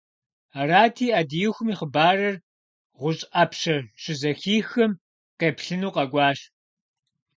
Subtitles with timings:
[0.59, 2.35] Арати, Ӏэдиихум и хъыбарыр
[2.99, 4.91] ГъущӀ Ӏэпщэ щызэхихым,
[5.39, 6.39] къеплъыну къэкӀуащ.